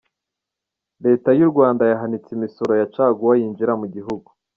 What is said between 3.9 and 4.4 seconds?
gihugu.